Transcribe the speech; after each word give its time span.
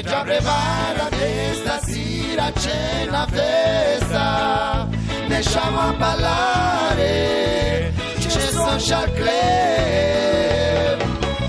E 0.00 0.02
già 0.02 0.22
preparate 0.22 1.54
stasera 1.56 2.50
c'è 2.52 3.04
una 3.06 3.26
festa. 3.26 4.88
Ne 5.28 5.42
a 5.54 5.92
ballare. 5.92 7.92
C'è 8.18 8.40
social 8.50 9.12
club. 9.12 9.28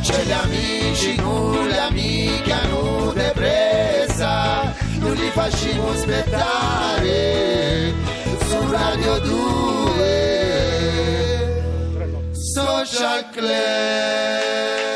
C'è 0.01 0.23
gli 0.25 0.31
amici 0.31 1.15
con 1.15 1.65
le 1.65 1.79
amiche 1.79 2.51
hanno 2.51 3.13
depressa 3.13 4.73
Non 4.99 5.13
li 5.13 5.29
facciamo 5.29 5.91
aspettare. 5.91 7.93
Su 8.49 8.69
Radio 8.69 9.17
2 9.19 11.63
Social 12.33 13.29
Club 13.31 14.90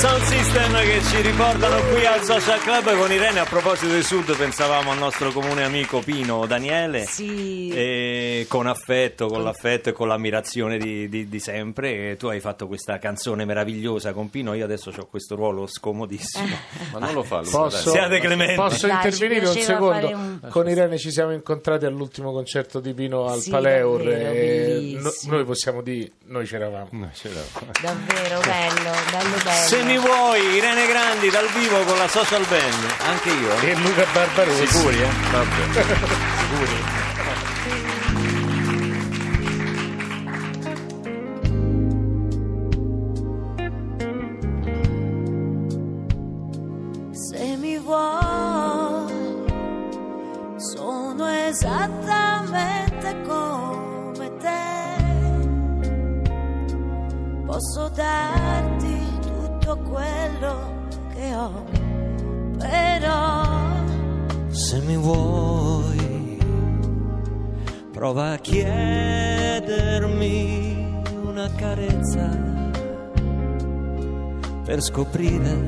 Sound 0.00 0.22
System 0.22 0.72
che 0.80 1.00
ci 1.02 1.20
riportano 1.20 1.78
qui 1.92 2.06
al 2.06 2.22
Social 2.22 2.58
Club 2.60 2.96
con 2.96 3.12
Irene. 3.12 3.38
A 3.40 3.44
proposito 3.44 3.92
di 3.94 4.02
Sud, 4.02 4.34
pensavamo 4.34 4.92
al 4.92 4.98
nostro 4.98 5.30
comune 5.30 5.62
amico 5.62 6.00
Pino 6.00 6.46
Daniele. 6.46 7.04
Sì. 7.04 7.68
E 7.68 8.46
con 8.48 8.66
affetto, 8.66 9.26
con 9.26 9.42
l'affetto 9.42 9.90
e 9.90 9.92
con 9.92 10.08
l'ammirazione 10.08 10.78
di, 10.78 11.06
di- 11.10 11.28
di 11.28 11.38
sempre. 11.38 12.12
E 12.12 12.16
tu 12.16 12.28
hai 12.28 12.40
fatto 12.40 12.66
questa 12.66 12.98
canzone 12.98 13.44
meravigliosa 13.44 14.12
con 14.14 14.30
Pino. 14.30 14.54
Io 14.54 14.64
adesso 14.64 14.90
ho 14.96 15.06
questo 15.06 15.34
ruolo 15.34 15.66
scomodissimo. 15.66 16.48
Ma 16.92 16.98
non 16.98 17.12
lo 17.12 17.22
fa 17.22 17.40
lui. 17.42 17.50
Posso, 17.50 17.90
Siate 17.90 18.20
clementi. 18.20 18.54
posso 18.54 18.86
Dai, 18.86 18.96
intervenire 19.04 19.46
un 19.48 19.54
secondo? 19.54 20.08
un- 20.08 20.40
Con 20.48 20.66
Irene 20.68 20.96
ci 20.96 21.10
siamo 21.10 21.32
incontrati 21.34 21.84
all'ultimo 21.84 22.32
concerto 22.32 22.80
di 22.80 22.94
Pino 22.94 23.26
al 23.26 23.40
Sì, 23.40 23.50
Paleur 23.50 23.98
davvero, 24.02 24.30
e 24.30 24.32
bellissimo. 24.66 25.30
no- 25.32 25.36
noi 25.36 25.44
possiamo 25.44 25.82
dire 25.82 26.10
noi 26.28 26.46
c'eravamo. 26.46 26.88
Davvero 26.90 28.40
bello, 28.40 28.90
bello 29.10 29.36
bello. 29.44 29.50
Se 29.66 29.82
mi 29.90 29.98
vuoi, 29.98 30.54
Irene 30.54 30.86
Grandi 30.86 31.30
dal 31.30 31.48
vivo 31.48 31.82
con 31.82 31.98
la 31.98 32.06
social 32.06 32.46
band. 32.46 32.94
Anche 33.08 33.30
io. 33.30 33.58
E 33.60 33.74
Luca 33.74 34.06
Barbarossa. 34.12 34.66
Sicuri, 34.66 35.02
eh? 35.02 35.08
Se 35.72 37.09
quello 59.88 60.88
che 61.14 61.34
ho, 61.34 61.64
però 62.58 63.58
Se 64.50 64.80
mi 64.80 64.96
vuoi, 64.96 66.38
prova 67.92 68.32
a 68.32 68.36
chiedermi 68.38 69.42
una 71.22 71.48
carezza 71.54 72.28
per 74.64 74.82
scoprire 74.82 75.66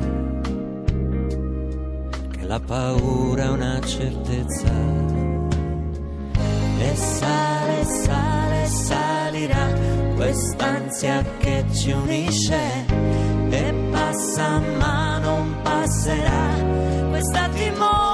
che 2.30 2.44
la 2.44 2.60
paura 2.60 3.44
è 3.44 3.48
una 3.48 3.80
certezza. 3.80 4.70
E 6.78 6.96
sale, 6.96 7.84
sale, 7.84 8.66
salirà 8.66 9.68
quest'ansia 10.16 11.24
che 11.38 11.64
ci 11.72 11.92
unisce 11.92 13.41
e 13.52 13.74
passa 13.90 14.58
ma 14.78 15.18
non 15.18 15.56
passerà. 15.62 17.08
Quest'attimo 17.10 17.86
che 17.86 18.11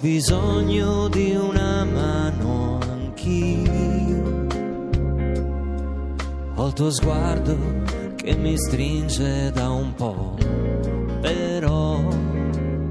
bisogno 0.00 1.08
di 1.08 1.34
una 1.34 1.84
mano 1.84 2.78
anch'io. 2.80 4.46
Ho 6.54 6.66
il 6.66 6.72
tuo 6.72 6.90
sguardo 6.90 7.56
che 8.14 8.36
mi 8.36 8.56
stringe 8.56 9.50
da 9.52 9.70
un 9.70 9.94
po', 9.94 10.36
però 11.20 12.08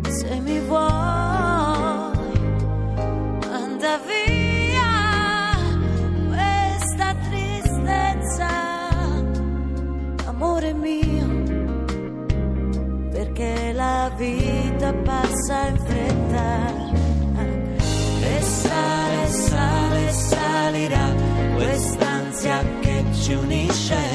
se 0.09 0.39
mi 0.39 0.59
vuoi, 0.59 2.11
manda 3.39 3.99
via 4.05 5.55
questa 6.27 7.15
tristezza, 7.29 8.49
amore 10.25 10.73
mio, 10.73 11.27
perché 13.11 13.71
la 13.73 14.11
vita 14.17 14.93
passa 14.93 15.67
in 15.67 15.77
fretta. 15.77 16.06
Che 23.27 23.33
ci 23.33 23.33
unisce 23.33 24.06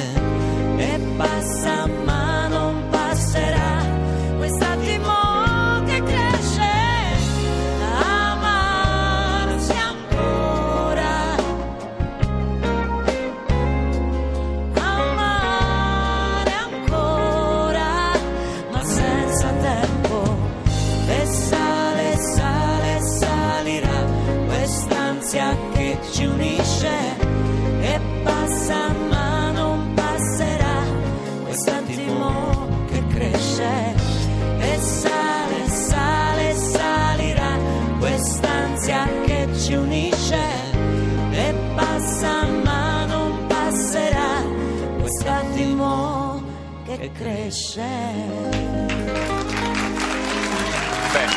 che 47.22 47.28
cresce 47.28 47.80
Beh, 51.12 51.28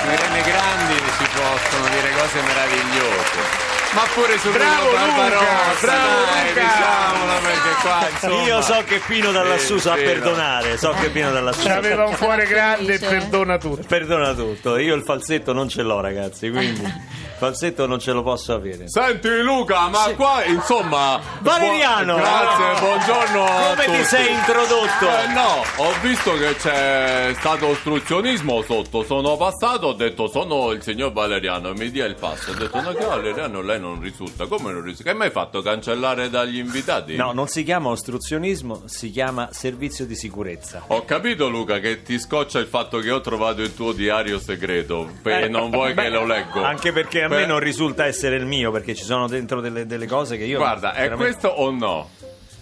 su 0.00 0.06
Irene 0.06 0.42
Grandi 0.42 0.94
si 1.18 1.24
possono 1.34 1.88
dire 1.88 2.10
cose 2.16 2.40
meravigliose. 2.42 3.66
Ma 3.92 4.02
pure 4.12 4.38
su 4.38 4.50
Bravo 4.50 4.90
Luca, 4.90 5.00
Barbarossa, 5.00 5.86
bravo 5.86 6.24
dai, 6.26 6.48
Luca. 6.48 6.60
diciamola 6.60 7.38
perché 7.38 7.80
qua 7.80 8.08
insomma... 8.10 8.42
io 8.42 8.60
so 8.60 8.82
che 8.84 9.00
Pino 9.06 9.32
da 9.32 9.42
lassù 9.44 9.74
Sì, 9.76 9.80
sa 9.80 9.96
sì, 9.96 10.02
perdonare, 10.02 10.76
so 10.76 10.94
che 11.00 11.08
Pino 11.08 11.30
da 11.30 11.40
lassù 11.40 11.66
Aveva 11.68 12.04
un 12.04 12.16
cuore 12.16 12.44
grande 12.46 12.94
e 12.94 12.98
perdona 12.98 13.56
tutto. 13.56 13.86
perdona 13.88 14.34
tutto. 14.34 14.76
Io 14.76 14.94
il 14.94 15.02
falsetto 15.04 15.54
non 15.54 15.68
ce 15.70 15.82
l'ho, 15.82 16.00
ragazzi, 16.00 16.50
quindi 16.50 16.82
falsetto 17.38 17.86
non 17.86 17.98
ce 17.98 18.12
lo 18.12 18.22
posso 18.22 18.52
avere. 18.52 18.88
Senti 18.88 19.28
Luca, 19.40 19.88
ma 19.88 20.12
qua 20.16 20.44
insomma... 20.44 21.20
Valeriano! 21.40 22.16
buon- 22.16 22.28
grazie, 22.28 22.80
buongiorno 22.86 23.44
Come 23.74 23.96
ti 23.98 24.04
sei 24.04 24.32
introdotto? 24.34 25.06
Eh, 25.08 25.32
no, 25.32 25.62
ho 25.84 25.92
visto 26.02 26.32
che 26.36 26.54
c'è 26.56 27.32
stato 27.38 27.68
ostruzionismo 27.68 28.62
sotto, 28.62 29.04
sono 29.04 29.36
passato, 29.36 29.88
ho 29.88 29.92
detto 29.92 30.26
sono 30.28 30.70
il 30.72 30.82
signor 30.82 31.12
Valeriano, 31.12 31.72
mi 31.74 31.90
dia 31.90 32.04
il 32.06 32.16
passo, 32.16 32.50
ho 32.50 32.54
detto 32.54 32.80
no 32.80 32.92
che 32.92 33.04
Valeriano 33.04 33.62
lei 33.62 33.80
non 33.80 34.00
risulta, 34.00 34.46
come 34.46 34.72
non 34.72 34.82
risulta? 34.82 35.10
Che 35.10 35.16
mi 35.16 35.24
hai 35.24 35.30
fatto 35.30 35.62
cancellare 35.62 36.28
dagli 36.30 36.58
invitati? 36.58 37.16
No, 37.16 37.32
non 37.32 37.46
si 37.46 37.62
chiama 37.62 37.90
ostruzionismo, 37.90 38.82
si 38.86 39.10
chiama 39.10 39.48
servizio 39.52 40.04
di 40.06 40.16
sicurezza. 40.16 40.82
Ho 40.88 41.04
capito 41.04 41.48
Luca 41.48 41.78
che 41.78 42.02
ti 42.02 42.18
scoccia 42.18 42.58
il 42.58 42.66
fatto 42.66 42.98
che 42.98 43.10
ho 43.10 43.20
trovato 43.20 43.62
il 43.62 43.74
tuo 43.74 43.92
diario 43.92 44.38
segreto 44.38 45.08
e 45.22 45.42
Eh, 45.44 45.48
non 45.48 45.70
vuoi 45.70 45.94
beh, 45.94 46.02
che 46.02 46.08
lo 46.08 46.24
leggo. 46.24 46.62
Anche 46.62 46.92
perché 46.92 47.27
a 47.34 47.38
me 47.40 47.46
non 47.46 47.58
risulta 47.60 48.04
essere 48.06 48.36
il 48.36 48.46
mio, 48.46 48.70
perché 48.70 48.94
ci 48.94 49.04
sono 49.04 49.26
dentro 49.28 49.60
delle, 49.60 49.86
delle 49.86 50.06
cose 50.06 50.36
che 50.36 50.44
io. 50.44 50.58
Guarda, 50.58 50.92
è 50.92 51.02
veramente- 51.08 51.16
questo 51.24 51.48
o 51.48 51.70
no? 51.70 52.10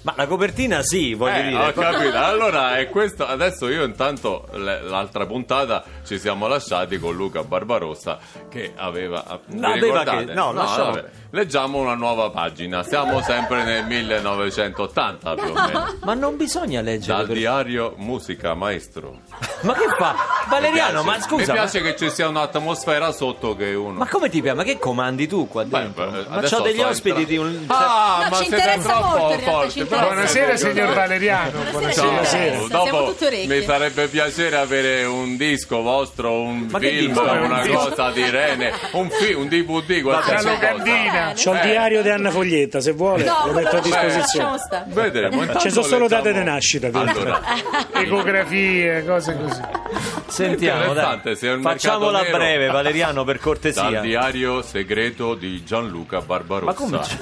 Ma 0.03 0.15
la 0.17 0.29
copertina 0.29 0.83
sì, 0.83 1.15
voglio 1.15 1.35
Eh, 1.39 1.43
dire. 1.49 1.65
ho 1.67 1.73
capito. 1.73 2.17
Allora, 2.17 2.77
è 2.77 2.89
questo. 2.91 3.27
Adesso 3.27 3.69
io 3.69 3.83
intanto 3.83 4.47
le- 4.53 4.81
l'altra 4.83 5.27
puntata 5.27 5.83
ci 6.05 6.17
siamo 6.21 6.47
lasciati 6.47 6.97
con 7.01 7.17
Luca 7.17 7.43
Barbarossa 7.43 8.17
che 8.49 8.73
aveva. 8.77 9.41
vi 9.47 9.57
aveva 9.65 9.75
ricordate? 9.75 10.25
che- 10.27 10.33
no, 10.35 10.53
lasciamo-. 10.53 11.03
Leggiamo 11.31 11.79
una 11.79 11.95
nuova 11.95 12.31
pagina. 12.31 12.85
Siamo 12.85 13.21
sempre 13.21 13.65
nel 13.65 13.85
1980 13.85 15.35
più 15.35 15.51
o 15.51 15.53
meno. 15.67 15.95
Ma 16.05 16.15
non 16.15 16.37
bisogna 16.37 16.81
leggere. 16.83 17.17
Dal 17.17 17.27
per- 17.27 17.37
diario 17.37 17.95
Musica 17.97 18.55
Maestro. 18.55 19.23
Ma 19.63 19.73
che 19.73 19.87
fa? 19.99 20.15
Valeriano, 20.49 21.03
ma 21.03 21.21
scusa. 21.21 21.41
Mi 21.41 21.47
ma- 21.47 21.53
piace 21.65 21.81
che 21.83 21.97
ci 21.97 22.11
sia 22.11 22.29
un'atmosfera 22.29 23.11
sotto 23.13 23.57
che 23.57 23.75
uno. 23.75 23.99
Ma 23.99 24.07
come 24.07 24.29
ti 24.29 24.41
piace? 24.43 24.57
Ma 24.57 24.63
che 24.63 24.79
comandi 24.79 25.27
tu 25.27 25.49
qua 25.49 25.65
Beh, 25.65 25.79
dentro? 25.81 26.07
beh, 26.11 26.25
ma 26.29 26.37
adesso 26.37 26.57
c'ho 26.57 26.63
degli 26.63 26.81
ospiti 26.81 27.09
entra- 27.21 27.25
di 27.31 27.37
un. 27.39 27.65
Ah, 27.69 28.19
No, 28.23 28.29
ma 28.31 28.37
ci 28.37 28.45
siete 28.49 28.57
interessa 28.57 28.89
troppo 28.93 29.17
molto, 29.19 29.33
interessa. 29.35 29.85
Buonasera, 30.05 30.57
signor. 30.57 30.95
Valeriano. 30.95 31.51
Buonasera, 31.71 32.07
Buonasera. 32.07 32.57
Siamo 32.57 32.69
dopo 32.69 33.15
mi 33.47 33.61
farebbe 33.63 34.07
piacere 34.09 34.57
avere 34.57 35.05
un 35.05 35.37
disco 35.37 35.83
vostro, 35.83 36.33
un 36.41 36.67
Ma 36.71 36.79
film, 36.79 37.17
una 37.17 37.61
Un 37.63 37.69
cosa 37.73 38.11
di 38.11 38.29
Rene, 38.29 38.73
un, 38.93 39.11
fi- 39.11 39.33
un 39.33 39.49
DVD, 39.49 40.03
cosa. 40.03 40.43
locandina. 40.43 41.33
C'ho 41.35 41.53
il 41.55 41.61
diario 41.63 42.03
di 42.03 42.11
Anna 42.11 42.31
Foglietta, 42.31 42.81
se 42.81 42.93
vuole 42.93 43.25
No, 43.25 43.43
lo 43.47 43.53
metto 43.53 43.77
a 43.77 43.81
disposizione. 43.81 44.59
stare. 44.59 44.85
Vedremo. 44.89 45.59
Ci 45.59 45.71
sono 45.71 45.87
solo 45.87 46.09
date 46.09 46.33
di 46.33 46.43
nascita, 46.45 46.89
Ecografie, 47.93 49.05
cose 49.05 49.37
così. 49.37 49.46
Sentiamo, 50.27 50.87
Interessante, 50.87 51.29
dai. 51.31 51.37
se 51.37 51.59
Facciamola 51.61 52.23
nero. 52.23 52.37
breve, 52.37 52.67
Valeriano, 52.67 53.25
per 53.25 53.37
dal 53.37 53.45
cortesia. 53.45 54.01
diario 54.01 54.61
segreto 54.63 55.35
di 55.35 55.63
Gianluca 55.65 56.21
Barbarossa. 56.21 56.67
Ma 56.67 56.75
come 56.75 56.99
c'è? 56.99 57.17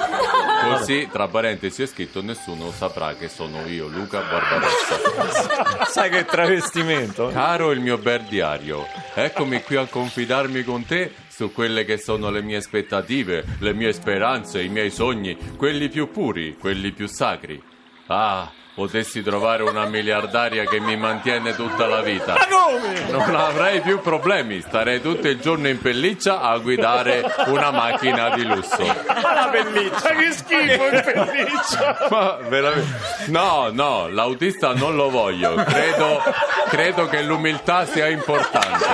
Così, 0.69 1.09
tra 1.13 1.29
parentesi, 1.29 1.83
è 1.83 1.87
scritto: 1.87 2.23
Nessuno 2.23 2.71
saprà 2.73 3.15
che 3.15 3.29
sono 3.29 3.67
io, 3.67 3.87
Luca 3.89 4.21
Barbarossa. 4.21 5.85
Sai 5.91 6.11
che 6.11 6.25
travestimento? 6.25 7.29
Caro 7.29 7.71
il 7.71 7.81
mio 7.81 7.99
bel 7.99 8.23
diario, 8.23 8.87
eccomi 9.15 9.63
qui 9.63 9.77
a 9.77 9.87
confidarmi 9.87 10.63
con 10.65 10.85
te 10.87 11.13
su 11.29 11.53
quelle 11.53 11.85
che 11.85 11.99
sono 11.99 12.31
le 12.31 12.43
mie 12.43 12.57
aspettative, 12.57 13.45
le 13.59 13.75
mie 13.75 13.93
speranze, 13.93 14.63
i 14.63 14.69
miei 14.69 14.91
sogni, 14.91 15.37
quelli 15.57 15.89
più 15.89 16.11
puri, 16.11 16.57
quelli 16.59 16.93
più 16.93 17.07
sacri. 17.07 17.61
Ah, 18.07 18.51
potessi 18.75 19.23
trovare 19.23 19.63
una 19.63 19.85
miliardaria 19.85 20.65
che 20.65 20.81
mi 20.81 20.97
mantiene 20.97 21.55
tutta 21.55 21.87
la 21.87 22.03
vita. 22.03 22.35
Non 23.11 23.35
avrei 23.35 23.81
più 23.81 24.01
problemi, 24.01 24.61
starei 24.61 25.01
tutto 25.01 25.29
il 25.29 25.39
giorno 25.39 25.69
in 25.69 25.81
pelliccia 25.81 26.41
a 26.41 26.59
guidare 26.59 27.25
una 27.47 27.71
macchina 27.71 28.31
di 28.31 28.45
lusso. 28.45 28.83
Ma 28.83 29.51
che 29.51 30.33
schifo 30.33 30.87
il 30.87 31.03
pelliccio. 31.05 32.09
Ma 32.11 32.39
veramente. 32.49 33.13
No, 33.27 33.69
no, 33.71 34.09
l'autista 34.09 34.75
non 34.75 34.97
lo 34.97 35.09
voglio. 35.09 35.55
Credo, 35.55 36.23
credo 36.69 37.07
che 37.07 37.23
l'umiltà 37.23 37.87
sia 37.87 38.09
importante. 38.09 38.85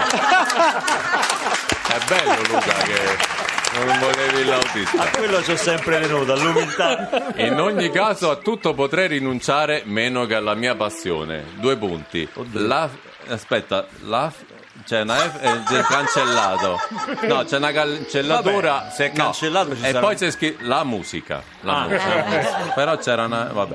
È 1.89 1.99
bello, 2.07 2.43
Luca, 2.49 2.73
che 2.85 3.40
non 3.75 3.99
volevi 3.99 4.45
l'autista. 4.45 5.03
A 5.03 5.09
quello 5.11 5.43
ci 5.43 5.53
ho 5.53 5.57
sempre 5.57 6.01
tenuto, 6.01 6.33
all'umiltà. 6.33 7.09
In 7.37 7.59
ogni 7.61 7.91
caso, 7.91 8.31
a 8.31 8.37
tutto 8.37 8.75
potrei 8.75 9.09
rinunciare 9.09 9.83
meno 9.87 10.27
che 10.27 10.35
alla 10.35 10.55
mia 10.55 10.75
passione. 10.75 11.45
Due 11.55 11.77
punti. 11.77 12.29
La. 12.53 12.89
Aspetta, 13.29 13.87
la. 14.05 14.33
C'è 14.85 15.03
una 15.03 15.17
F 15.17 15.39
e 15.43 15.63
c'è 15.69 15.83
cancellato. 15.83 16.79
No, 17.29 17.45
c'è 17.45 17.59
una 17.59 17.71
cancellatura. 17.71 18.73
Vabbè, 18.73 18.91
se 18.93 19.05
è 19.05 19.13
no. 19.15 19.25
cancellato 19.25 19.77
ci 19.77 19.83
E 19.83 19.87
sarà- 19.87 20.01
poi 20.01 20.17
c'è 20.17 20.31
scritto 20.31 20.65
la 20.67 20.85
musica. 20.85 21.43
La 21.61 21.83
Ah. 21.83 21.87
musica. 21.87 22.73
Però 22.75 22.97
c'era 22.97 23.25
una. 23.27 23.51
Vabbè. 23.53 23.75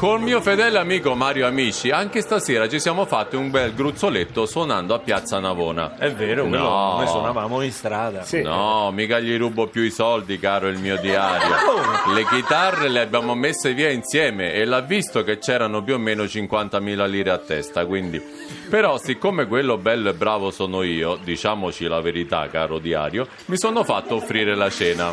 Col 0.00 0.22
mio 0.22 0.40
fedele 0.40 0.78
amico 0.78 1.14
Mario 1.14 1.46
Amici, 1.46 1.90
anche 1.90 2.22
stasera 2.22 2.66
ci 2.70 2.80
siamo 2.80 3.04
fatti 3.04 3.36
un 3.36 3.50
bel 3.50 3.74
gruzzoletto 3.74 4.46
suonando 4.46 4.94
a 4.94 4.98
Piazza 4.98 5.38
Navona. 5.40 5.98
È 5.98 6.10
vero, 6.10 6.46
quello- 6.46 6.62
No. 6.62 6.96
noi 6.96 7.06
suonavamo 7.06 7.60
in 7.60 7.70
strada. 7.70 8.22
Sì. 8.22 8.40
No, 8.40 8.90
mica 8.92 9.20
gli 9.20 9.36
rubo 9.36 9.66
più 9.66 9.82
i 9.82 9.90
soldi, 9.90 10.38
caro 10.38 10.68
il 10.68 10.78
mio 10.78 10.96
diario. 10.96 11.54
Le 12.14 12.24
chitarre 12.24 12.88
le 12.88 13.00
abbiamo 13.00 13.34
messe 13.34 13.74
via 13.74 13.90
insieme 13.90 14.54
e 14.54 14.64
l'ha 14.64 14.80
visto 14.80 15.22
che 15.22 15.36
c'erano 15.36 15.82
più 15.82 15.92
o 15.96 15.98
meno 15.98 16.22
50.000 16.22 17.06
lire 17.06 17.28
a 17.30 17.36
testa, 17.36 17.84
quindi... 17.84 18.58
Però, 18.70 18.98
siccome 18.98 19.46
quello 19.46 19.76
bello 19.78 20.10
e 20.10 20.14
bravo 20.14 20.52
sono 20.52 20.82
io, 20.84 21.18
diciamoci 21.22 21.86
la 21.88 22.00
verità, 22.00 22.48
caro 22.48 22.78
diario, 22.78 23.26
mi 23.46 23.58
sono 23.58 23.82
fatto 23.82 24.14
offrire 24.14 24.54
la 24.54 24.70
cena. 24.70 25.12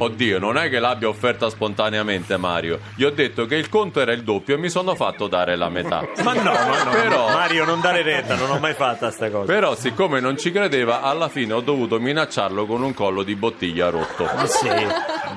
Oddio, 0.00 0.38
non 0.38 0.56
è 0.56 0.68
che 0.68 0.78
l'abbia 0.78 1.08
offerta 1.08 1.48
spontaneamente 1.48 2.36
Mario. 2.36 2.78
Gli 2.94 3.02
ho 3.04 3.10
detto 3.10 3.46
che 3.46 3.56
il 3.56 3.68
conto 3.68 4.00
era 4.00 4.12
il 4.12 4.22
doppio 4.22 4.54
e 4.54 4.58
mi 4.58 4.68
sono 4.68 4.94
fatto 4.94 5.26
dare 5.26 5.56
la 5.56 5.68
metà. 5.68 6.06
Ma 6.22 6.32
no, 6.34 6.52
ma 6.52 6.82
no. 6.84 6.90
Però- 6.90 7.28
Mario, 7.30 7.64
non 7.64 7.80
dare 7.80 8.02
retta, 8.02 8.36
non 8.36 8.50
ho 8.50 8.58
mai 8.58 8.74
fatta 8.74 9.10
sta 9.10 9.30
cosa. 9.30 9.44
Però, 9.52 9.74
siccome 9.74 10.20
non 10.20 10.36
ci 10.36 10.50
credeva, 10.52 11.02
alla 11.02 11.28
fine 11.28 11.52
ho 11.52 11.60
dovuto 11.60 11.98
minacciarlo 12.00 12.66
con 12.66 12.82
un 12.82 12.94
collo 12.94 13.22
di 13.22 13.34
bottiglia 13.34 13.90
rotto. 13.90 14.28
Sì. 14.46 14.68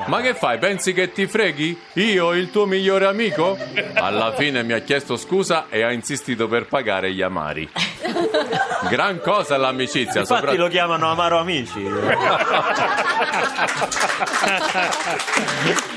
Ma 0.08 0.22
che 0.22 0.34
fai? 0.34 0.58
Pensi 0.58 0.94
che 0.94 1.12
ti 1.12 1.28
freghi? 1.28 1.80
Io, 1.94 2.34
il 2.34 2.52
tuo 2.52 2.66
migliore 2.66 3.06
amico? 3.06 3.58
Alla 3.94 4.34
fine 4.34 4.64
mi 4.64 4.74
ha 4.74 4.80
chiesto 4.80 5.16
scusa 5.18 5.66
e 5.70 5.84
ha 5.84 5.92
insistito 5.92 6.48
per 6.48 6.66
pagare 6.68 7.12
gli 7.14 7.22
amari. 7.22 7.70
Gran 8.90 9.20
cosa 9.22 9.58
l'amicizia, 9.58 10.22
Infatti 10.22 10.42
sopra- 10.42 10.54
lo 10.56 10.68
chiamano 10.68 11.10
Amaro 11.10 11.38
Amici. 11.40 11.82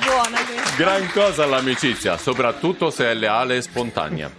Buona 0.04 0.38
gran 0.76 1.10
cosa 1.12 1.46
l'amicizia, 1.46 2.16
soprattutto 2.18 2.90
se 2.90 3.10
è 3.10 3.14
leale 3.14 3.56
e 3.56 3.62
spontanea. 3.62 4.30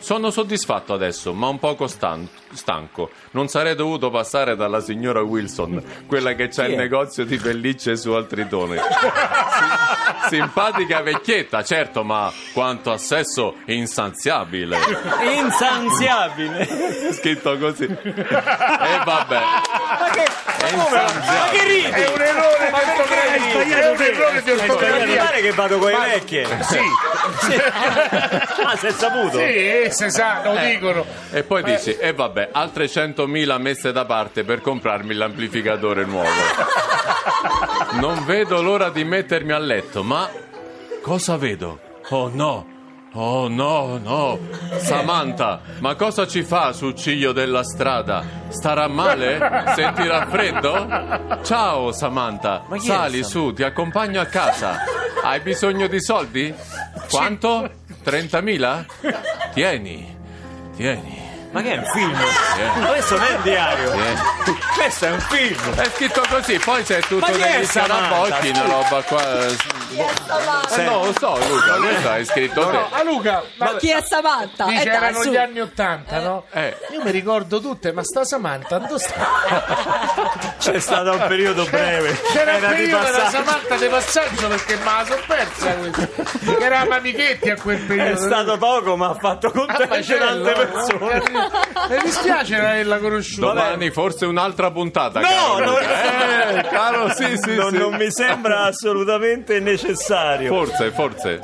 Sono 0.00 0.30
soddisfatto 0.30 0.92
adesso, 0.94 1.32
ma 1.32 1.48
un 1.48 1.58
poco 1.58 1.86
stan- 1.86 2.26
stanco. 2.52 3.10
Non 3.32 3.48
sarei 3.48 3.74
dovuto 3.74 4.10
passare 4.10 4.56
dalla 4.56 4.80
signora 4.80 5.20
Wilson, 5.22 5.82
quella 6.06 6.34
che 6.34 6.48
c'ha 6.48 6.66
il 6.66 6.76
negozio 6.76 7.24
di 7.24 7.36
pellicce 7.36 7.96
su 7.96 8.12
Altritone. 8.12 8.76
Si- 10.28 10.36
simpatica 10.36 11.00
vecchietta, 11.02 11.62
certo, 11.64 12.04
ma 12.04 12.32
quanto 12.52 12.90
a 12.90 12.98
sesso 12.98 13.56
insaziabile. 13.66 14.78
Insanziabile. 15.36 17.12
Scritto 17.12 17.56
così. 17.58 17.84
E 17.84 19.00
vabbè. 19.04 19.40
Ma 19.40 20.10
che, 20.12 20.22
È 20.24 20.76
ma 20.76 20.82
come? 20.84 21.02
Ma 21.02 21.48
che 21.50 21.64
ridi? 21.64 21.88
È 21.90 22.08
un 22.08 22.20
errore 22.20 22.70
di 22.70 22.90
ortografia. 22.90 23.80
È 23.80 23.90
un 23.90 24.00
errore 24.02 24.42
di 24.42 24.48
Non 24.50 24.56
mi 24.56 24.70
ortografia. 24.70 25.24
pare 25.24 25.40
che 25.40 25.50
vado 25.52 25.78
con 25.78 25.90
le 25.90 25.96
vecchie. 25.98 26.46
Sì, 26.62 26.78
Ah, 28.68 28.76
si 28.76 28.86
è 28.86 28.90
saputo? 28.92 29.38
sì, 29.38 29.88
se 29.98 30.10
sa, 30.10 30.42
lo 30.44 30.56
dicono. 30.56 31.04
E 31.32 31.42
poi 31.42 31.64
dici, 31.64 31.96
e 31.96 32.12
vabbè, 32.12 32.50
altre 32.52 32.84
100.000 32.84 33.60
messe 33.60 33.90
da 33.90 34.04
parte 34.04 34.44
per 34.44 34.60
comprarmi 34.60 35.12
l'amplificatore 35.14 36.04
nuovo. 36.04 36.28
Non 38.00 38.24
vedo 38.24 38.60
l'ora 38.60 38.90
di 38.90 39.02
mettermi 39.02 39.52
a 39.52 39.58
letto, 39.58 40.02
ma 40.02 40.28
cosa 41.00 41.36
vedo? 41.36 41.80
Oh 42.10 42.28
no! 42.32 42.76
Oh 43.14 43.48
no, 43.48 43.98
no! 43.98 44.38
Samantha, 44.76 45.60
ma 45.78 45.94
cosa 45.94 46.26
ci 46.26 46.42
fa 46.42 46.72
sul 46.72 46.94
ciglio 46.94 47.32
della 47.32 47.64
strada? 47.64 48.22
Starà 48.48 48.86
male? 48.88 49.64
Sentirà 49.74 50.26
freddo? 50.26 51.40
Ciao 51.42 51.90
Samantha, 51.92 52.64
Ma 52.68 52.78
sali 52.78 53.24
su, 53.24 53.52
ti 53.52 53.62
accompagno 53.62 54.20
a 54.20 54.26
casa. 54.26 54.76
Hai 55.22 55.40
bisogno 55.40 55.86
di 55.86 56.00
soldi? 56.00 56.54
Quanto? 57.08 57.77
30.000? 58.10 58.84
Tieni, 59.54 60.06
tieni. 60.76 61.27
Ma 61.58 61.64
che 61.64 61.72
è 61.74 61.76
un 61.78 61.84
film? 61.86 62.12
Ma 62.80 62.86
questo 62.86 63.16
non 63.16 63.26
è 63.26 63.34
un 63.34 63.42
diario. 63.42 63.90
tieni. 63.90 64.16
Questo 64.76 65.06
è 65.06 65.10
un 65.10 65.20
film. 65.20 65.74
È 65.74 65.90
scritto 65.94 66.22
così, 66.28 66.58
poi 66.58 66.82
c'è 66.84 67.00
tutto 67.00 67.18
Ma 67.18 67.26
è 67.28 67.36
negli 67.56 67.66
scarabocchi, 67.66 68.48
una 68.50 68.62
roba 68.62 69.02
qua. 69.02 69.46
eh, 69.46 69.56
Eh, 70.70 70.82
no, 70.84 71.04
lo 71.06 71.14
so, 71.18 71.36
Luca, 71.48 71.74
questo 71.78 72.08
hai 72.10 72.24
scritto 72.24 72.66
te. 72.68 72.78
Ah, 72.90 73.02
Luca, 73.02 73.42
ma 73.56 73.74
Chi 73.76 73.90
è 73.90 74.00
Samantha? 74.02 74.66
dice 74.66 74.82
Eh, 74.84 74.92
erano 74.94 75.20
su. 75.22 75.30
gli 75.30 75.36
anni 75.36 75.60
Ottanta, 75.60 76.20
no? 76.20 76.44
Eh. 76.52 76.76
Io 76.92 77.02
mi 77.02 77.10
ricordo 77.10 77.60
tutte, 77.60 77.90
ma 77.92 78.04
sta 78.04 78.24
Samantha, 78.24 78.78
dove 78.78 78.98
sta? 79.00 80.54
C'è 80.60 80.78
stato 80.78 81.10
un 81.12 81.24
periodo 81.26 81.64
breve. 81.64 82.20
C'era 82.32 82.52
Era 82.56 82.68
il 82.68 82.74
di 82.76 82.82
periodo 82.82 83.04
della. 83.10 83.30
Samantha 83.30 83.76
di 83.76 83.86
passaggio 83.88 84.46
perché 84.48 84.76
me 84.76 84.84
la 84.84 85.04
sono 85.06 85.22
persa 85.26 85.74
questa. 85.74 86.06
Che 86.58 86.64
eravamo 86.64 86.94
amichetti 86.94 87.50
a 87.50 87.56
quel 87.60 87.78
periodo. 87.80 88.10
È 88.12 88.16
stato 88.16 88.56
poco, 88.58 88.96
ma 88.96 89.08
ha 89.08 89.14
fatto 89.14 89.46
Ah, 89.48 89.50
contento 89.50 90.16
tante 90.18 90.52
persone. 90.52 91.22
Mi 91.90 91.96
dispiace 92.02 92.56
non 92.56 92.64
averla 92.66 92.98
conosciuta. 92.98 93.46
Domani 93.46 93.90
forse 93.90 94.26
un'altra 94.26 94.70
puntata. 94.70 95.20
No, 95.20 95.26
caro 95.28 95.64
non-. 95.64 95.76
Eh, 95.82 96.68
caro, 96.70 97.08
sì, 97.14 97.36
sì, 97.36 97.54
non, 97.54 97.70
sì. 97.70 97.78
non 97.78 97.94
mi 97.94 98.10
sembra 98.10 98.64
assolutamente 98.66 99.60
necessario. 99.60 100.52
Forse, 100.52 100.90
forse, 100.90 101.40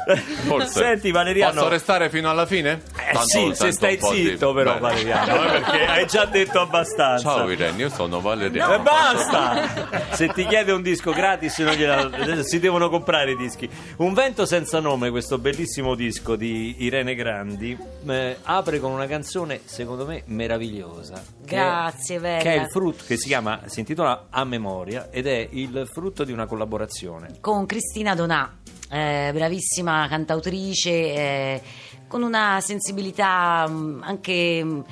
forse. 0.46 0.68
Senti, 0.68 1.10
Valeriano. 1.10 1.54
Posso 1.54 1.68
restare 1.68 2.10
fino 2.10 2.28
alla 2.30 2.46
fine? 2.46 2.82
tanto 2.94 3.20
sì, 3.28 3.38
sento 3.38 3.54
se 3.54 3.72
stai 3.72 3.96
po' 3.96 4.12
di- 4.12 4.24
zitto 4.26 4.52
però 4.52 4.70
Bene. 4.74 4.80
Valeriano, 4.80 5.44
eh, 5.44 5.50
perché 5.60 5.84
hai 5.86 6.06
già 6.06 6.24
detto 6.24 6.60
abbastanza. 6.60 7.28
Ciao 7.28 7.50
Irene, 7.50 7.78
io 7.82 7.88
sono 7.90 8.20
Valeriano. 8.20 8.74
E 8.74 8.78
basta! 8.80 10.12
Se 10.12 10.28
ti 10.28 10.46
chiede 10.46 10.72
un 10.72 10.82
disco 10.82 11.12
gratis 11.12 11.58
non 11.58 11.74
gliela- 11.74 12.42
si 12.42 12.58
devono 12.58 12.88
comprare 12.90 13.32
i 13.32 13.36
dischi. 13.36 13.68
Un 13.98 14.12
vento 14.14 14.46
senza 14.46 14.80
nome, 14.80 15.10
questo 15.10 15.38
bellissimo 15.38 15.94
disco 15.94 16.36
di 16.36 16.76
Irene 16.78 17.14
Grandi, 17.14 17.76
eh, 18.08 18.36
apre 18.42 18.80
con 18.80 18.90
una 18.92 19.06
canzone 19.06 19.60
secondo 19.84 20.06
me 20.06 20.22
meravigliosa. 20.26 21.22
che 21.44 21.54
Grazie, 21.54 22.18
bella. 22.18 22.42
Che 22.42 22.54
è 22.54 22.60
il 22.62 22.68
frutto, 22.70 23.04
che 23.06 23.16
si 23.16 23.28
chiama, 23.28 23.60
si 23.66 23.80
intitola 23.80 24.26
A 24.30 24.44
Memoria 24.44 25.10
ed 25.10 25.26
è 25.26 25.46
il 25.52 25.88
frutto 25.92 26.24
di 26.24 26.32
una 26.32 26.46
collaborazione. 26.46 27.36
con 27.40 27.66
Cristina 27.66 28.14
Donà, 28.14 28.58
eh, 28.90 29.30
bravissima 29.32 30.06
cantautrice, 30.08 30.90
eh, 30.90 31.62
con 32.08 32.22
una 32.22 32.60
sensibilità 32.60 33.66
mh, 33.68 34.02
anche 34.04 34.64
mh, 34.64 34.84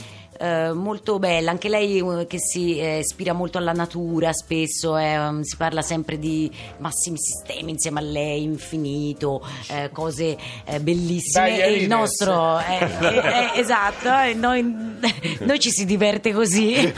eh, 0.43 0.73
molto 0.73 1.21
bella, 1.21 1.53
anche 1.53 1.69
lei 1.69 2.03
che 2.27 2.39
si 2.39 2.77
eh, 2.79 2.99
ispira 2.99 3.33
molto 3.33 3.59
alla 3.59 3.73
natura, 3.73 4.33
spesso 4.33 4.97
eh, 4.97 5.17
um, 5.17 5.43
si 5.43 5.57
parla 5.57 5.83
sempre 5.83 6.19
di 6.19 6.51
massimi 6.79 7.17
sistemi 7.17 7.71
insieme 7.71 8.01
a 8.01 8.03
lei, 8.03 8.43
infinito, 8.43 9.47
eh, 9.69 9.91
cose 9.93 10.37
eh, 10.65 10.81
bellissime. 10.81 11.49
Dai, 11.49 11.61
e 11.61 11.71
il 11.71 11.83
Ines. 11.85 11.89
nostro 11.89 12.59
eh, 12.59 12.89
eh, 13.01 13.17
eh, 13.17 13.51
esatto, 13.61 14.09
noi, 14.37 14.63
noi 15.41 15.61
ci 15.61 15.71
si 15.71 15.85
diverte 15.85 16.33
così, 16.33 16.75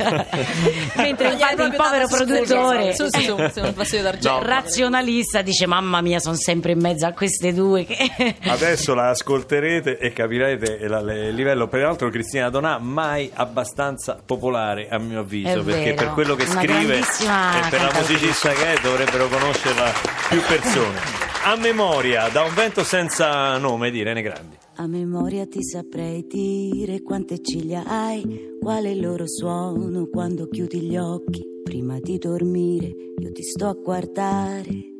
mentre 0.96 1.32
infatti 1.32 1.62
il 1.62 1.74
povero 1.76 2.06
produttore 2.06 2.94
Su, 2.94 3.08
su, 3.08 3.82
su, 3.82 3.98
razionalista 4.40 5.42
dice 5.42 5.66
mamma 5.66 6.00
mia 6.00 6.18
sono 6.18 6.36
sempre 6.36 6.72
in 6.72 6.80
mezzo 6.80 7.06
a 7.06 7.12
queste 7.12 7.52
due 7.52 7.84
che... 7.84 8.36
Adesso 8.44 8.94
la 8.94 9.10
ascolterete 9.10 9.98
e 9.98 10.12
capirete 10.12 10.78
il 10.80 10.92
il 11.28 11.34
livello. 11.34 11.68
Peraltro, 11.68 12.08
Cristina 12.10 12.48
Donà 12.50 12.78
mai 12.78 13.30
abbastanza 13.34 14.20
popolare, 14.24 14.88
a 14.88 14.98
mio 14.98 15.20
avviso, 15.20 15.60
È 15.60 15.62
perché 15.62 15.92
vero, 15.92 15.96
per 15.96 16.08
quello 16.12 16.34
che 16.34 16.46
scrive 16.46 16.98
e 16.98 17.68
per 17.70 17.80
la 17.80 17.92
musicista 17.94 18.50
che 18.50 18.74
è, 18.74 18.80
dovrebbero 18.80 19.28
conoscerla 19.28 19.92
più 20.28 20.40
persone. 20.42 20.98
A 21.44 21.56
memoria, 21.56 22.28
da 22.28 22.42
un 22.42 22.54
vento 22.54 22.82
senza 22.84 23.56
nome 23.58 23.90
di 23.90 23.98
Irene 23.98 24.22
Grandi. 24.22 24.56
A 24.76 24.86
memoria 24.86 25.46
ti 25.46 25.62
saprei 25.62 26.26
dire 26.26 27.02
quante 27.02 27.40
ciglia 27.42 27.84
hai, 27.86 28.56
qual 28.60 28.84
è 28.84 28.88
il 28.88 29.00
loro 29.00 29.28
suono 29.28 30.06
quando 30.06 30.48
chiudi 30.48 30.80
gli 30.80 30.96
occhi. 30.96 31.42
Prima 31.62 31.98
di 32.00 32.18
dormire 32.18 32.86
io 32.86 33.32
ti 33.32 33.42
sto 33.42 33.68
a 33.68 33.74
guardare. 33.74 34.93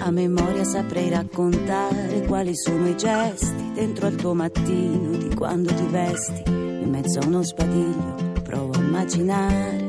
A 0.00 0.10
memoria 0.10 0.64
saprei 0.64 1.10
raccontare 1.10 2.24
quali 2.26 2.56
sono 2.56 2.88
i 2.88 2.96
gesti 2.96 3.72
dentro 3.74 4.06
al 4.06 4.14
tuo 4.14 4.34
mattino 4.34 5.16
di 5.16 5.34
quando 5.34 5.74
ti 5.74 5.86
vesti. 5.86 6.42
In 6.46 6.88
mezzo 6.90 7.18
a 7.18 7.26
uno 7.26 7.42
spadiglio 7.42 8.14
provo 8.42 8.72
a 8.72 8.78
immaginare 8.78 9.88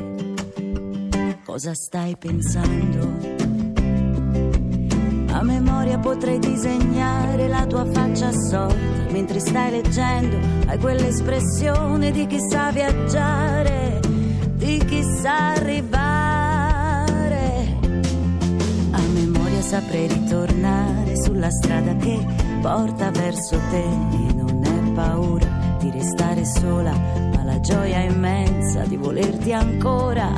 cosa 1.49 1.73
stai 1.73 2.15
pensando. 2.15 3.37
A 5.31 5.43
memoria 5.43 5.97
potrei 5.97 6.37
disegnare 6.37 7.47
la 7.47 7.65
tua 7.65 7.85
faccia 7.91 8.27
assorta 8.27 9.11
mentre 9.11 9.39
stai 9.39 9.71
leggendo. 9.71 10.37
Hai 10.67 10.77
quell'espressione 10.77 12.11
di 12.11 12.27
chi 12.27 12.39
sa 12.39 12.71
viaggiare, 12.71 13.99
di 14.55 14.77
chi 14.85 15.03
sa 15.03 15.53
arrivare. 15.53 15.98
Saprei 19.69 20.07
ritornare 20.07 21.15
sulla 21.15 21.51
strada 21.51 21.95
che 21.97 22.25
porta 22.59 23.11
verso 23.11 23.55
te 23.69 23.83
e 23.83 24.33
non 24.33 24.63
è 24.63 24.91
paura 24.93 25.45
di 25.77 25.91
restare 25.91 26.43
sola, 26.43 26.91
ma 26.91 27.43
la 27.43 27.59
gioia 27.59 27.99
immensa 27.99 28.81
di 28.85 28.95
volerti 28.95 29.53
ancora. 29.53 30.33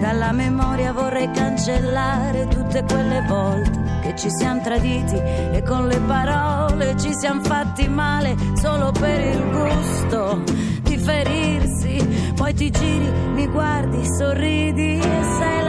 Dalla 0.00 0.32
memoria 0.32 0.94
vorrei 0.94 1.30
cancellare 1.30 2.48
tutte 2.48 2.82
quelle 2.84 3.22
volte 3.28 4.00
che 4.00 4.16
ci 4.16 4.30
siamo 4.30 4.62
traditi 4.62 5.16
e 5.16 5.62
con 5.62 5.86
le 5.86 6.00
parole 6.00 6.96
ci 6.98 7.12
siamo 7.12 7.42
fatti 7.42 7.86
male 7.86 8.34
solo 8.54 8.92
per 8.92 9.20
il 9.20 9.44
gusto 9.50 10.42
di 10.84 10.96
ferirsi. 10.96 12.32
Poi 12.34 12.54
ti 12.54 12.70
giri, 12.70 13.12
mi 13.34 13.46
guardi, 13.46 14.02
sorridi 14.06 14.98
e 14.98 15.22
sei 15.38 15.59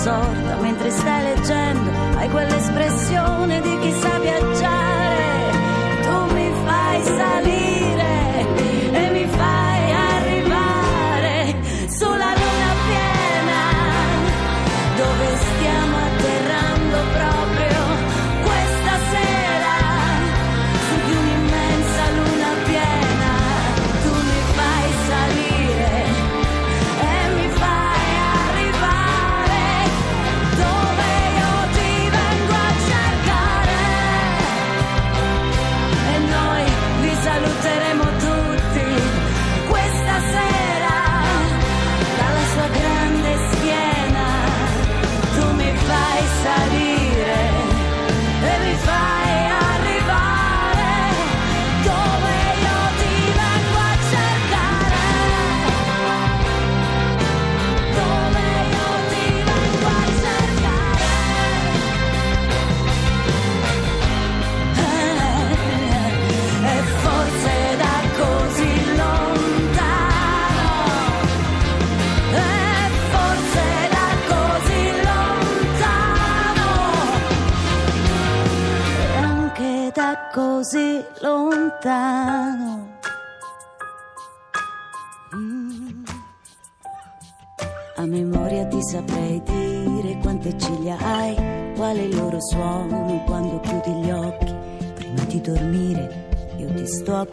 faccia 0.00 0.39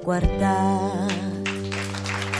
guardare. 0.01 1.05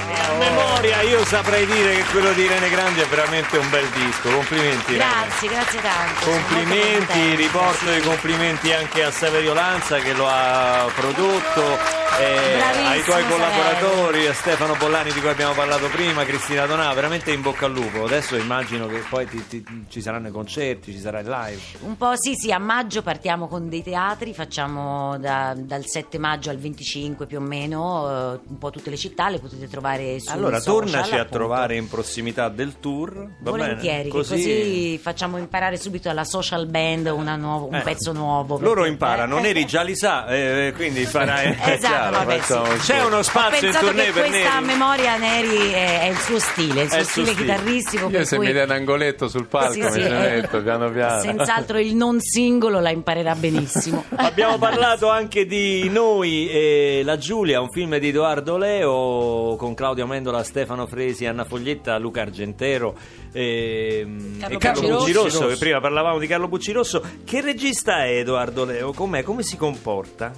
E 0.10 0.20
a 0.20 0.34
memoria 0.38 1.02
io 1.02 1.24
saprei 1.26 1.66
dire 1.66 1.96
che 1.96 2.04
quello 2.12 2.32
di 2.34 2.44
Irene 2.44 2.70
Grandi 2.70 3.02
è 3.02 3.06
veramente 3.08 3.58
un 3.58 3.70
bel 3.70 3.88
disco. 3.90 4.30
Complimenti. 4.30 4.94
Irene. 4.94 5.10
Grazie, 5.10 5.50
grazie 5.50 5.82
tanto. 5.82 6.30
Complimenti, 6.30 7.36
riporto 7.36 7.92
sì. 7.92 7.98
i 7.98 8.02
complimenti 8.02 8.74
anche 8.74 9.04
a 9.04 9.12
Saverio 9.12 9.54
Lanza 9.54 9.98
che 9.98 10.14
lo 10.14 10.28
ha 10.28 10.90
prodotto 10.96 12.06
ai 12.16 13.04
tuoi 13.04 13.24
collaboratori, 13.28 14.26
a 14.28 14.34
Stefano 14.34 14.76
Bollani 14.76 15.12
di 15.12 15.20
cui 15.20 15.30
abbiamo 15.30 15.54
parlato 15.54 15.88
prima, 15.90 16.24
Cristina 16.24 16.66
Donà, 16.66 16.92
veramente 16.94 17.32
in 17.32 17.42
bocca 17.42 17.66
al 17.66 17.74
lupo. 17.74 18.06
Adesso 18.06 18.36
immagino 18.38 18.88
che 18.88 19.04
poi 19.10 19.28
ti- 19.28 19.46
ti- 19.48 19.64
ci 19.90 20.02
saranno 20.02 20.30
i 20.30 20.32
concerti, 20.32 20.92
ci 20.94 21.00
sarà 21.00 21.20
il 21.20 21.28
live. 21.28 21.60
Un 21.82 21.98
po' 21.98 22.14
sì, 22.16 22.34
sì, 22.36 22.52
a 22.52 22.58
maggio 22.60 23.02
partiamo 23.02 23.48
con 23.48 23.70
dei 23.70 23.84
teatri, 23.84 24.34
facciamo 24.34 25.18
da- 25.20 25.54
dal 25.56 25.84
7 25.86 26.18
maggio 26.18 26.50
al 26.50 26.58
25 26.58 27.26
più 27.26 27.38
o 27.38 27.42
meno, 27.42 28.08
eh, 28.36 28.40
un 28.48 28.58
po' 28.58 28.70
tutte 28.72 28.90
le 28.90 28.98
città, 28.98 29.30
le 29.30 29.40
potete 29.40 29.68
trovare 29.68 30.20
su 30.20 30.32
Allora, 30.32 30.60
tornaci 30.62 31.16
a 31.16 31.26
trovare 31.26 31.76
in 31.76 31.88
prossimità 31.88 32.50
del 32.50 32.80
tour. 32.80 33.14
Va 33.42 33.52
Volentieri, 33.52 33.98
bene? 33.98 34.04
che 34.04 34.10
così... 34.10 34.98
facciamo 34.98 35.38
imparare 35.38 35.78
subito 35.78 36.10
alla 36.10 36.24
social 36.24 36.66
band 36.68 37.08
una 37.08 37.36
nuovo- 37.36 37.68
un 37.68 37.76
Eh, 37.76 37.82
pezzo 37.82 38.12
nuovo. 38.12 38.58
Loro 38.60 38.76
perché- 38.76 38.90
imparano, 38.90 39.38
eh, 39.38 39.42
Neri 39.42 39.66
già 39.66 39.82
li 39.84 39.96
sa, 39.96 40.26
eh, 40.28 40.74
quindi 40.76 41.06
farai. 41.06 41.56
è 41.68 41.72
Esatto, 41.78 41.97
chiaro, 41.98 42.18
vabbè, 42.18 42.38
facciamo 42.39 42.66
sì. 42.77 42.92
C'è 42.92 43.04
uno 43.04 43.22
spazio 43.24 43.68
in 43.68 43.74
tournée 43.80 44.12
per 44.12 44.27
questa 44.27 44.60
Neri. 44.60 44.66
memoria 44.66 45.18
Neri 45.18 45.72
è, 45.72 46.01
è 46.01 46.06
il 46.10 46.18
suo 46.18 46.39
stile, 46.39 46.82
il 46.84 46.89
suo 46.89 47.04
suo 47.04 47.10
stile 47.10 47.27
stile. 47.27 47.42
chitarristico. 47.56 48.10
Io 48.10 48.24
se 48.25 48.36
cui- 48.36 48.46
mi 48.48 48.54
dai 48.54 48.63
un 48.66 48.72
angoletto 48.72 49.27
sul 49.27 49.48
palco 49.48 49.74
Sì, 49.74 49.80
mi 49.80 49.92
sì, 49.92 50.00
ci 50.00 50.06
eh, 50.06 50.10
metto 50.10 50.62
piano 50.62 50.89
piano. 50.92 51.22
Senz'altro 51.22 51.80
il 51.80 51.96
non 51.96 52.20
singolo 52.20 52.80
la 52.80 52.89
imparerà 52.92 53.36
benissimo. 53.36 54.04
Abbiamo 54.16 54.58
parlato 54.58 55.10
anche 55.10 55.46
di 55.46 55.89
Noi 55.89 56.50
e 56.50 57.01
la 57.04 57.18
Giulia, 57.18 57.60
un 57.62 57.70
film 57.70 57.98
di 57.98 58.10
Edoardo 58.10 58.58
Leo 58.58 59.56
con 59.58 59.74
Claudio 59.74 60.04
Amendola, 60.04 60.44
Stefano 60.44 60.86
Fresi, 60.88 61.25
Anna 61.25 61.44
Foglietta, 61.46 61.98
Luca 61.98 62.22
Argentero 62.22 62.96
ehm, 63.32 64.39
Carlo 64.39 64.56
e 64.56 64.60
Carlo 64.60 64.82
Buccirosso. 64.82 65.06
Buccirosso, 65.24 65.48
che 65.48 65.58
prima 65.58 65.80
parlavamo 65.80 66.20
di 66.20 66.27
Carlo 66.27 66.48
Buccirosso. 66.48 67.04
Che 67.24 67.42
regista 67.42 68.06
è 68.06 68.18
Edoardo 68.20 68.66
Leo? 68.66 68.94
Com'è? 68.94 69.24
Come 69.24 69.44
si 69.44 69.58
comporta? 69.58 70.32